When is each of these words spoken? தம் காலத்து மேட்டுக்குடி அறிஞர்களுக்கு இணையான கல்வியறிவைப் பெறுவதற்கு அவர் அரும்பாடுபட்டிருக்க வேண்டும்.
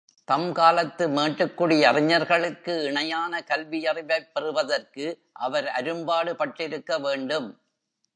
தம் 0.27 0.53
காலத்து 0.53 1.07
மேட்டுக்குடி 1.09 1.81
அறிஞர்களுக்கு 1.81 2.83
இணையான 2.83 3.43
கல்வியறிவைப் 3.47 4.31
பெறுவதற்கு 4.33 5.05
அவர் 5.31 5.71
அரும்பாடுபட்டிருக்க 5.79 7.01
வேண்டும். 7.01 7.49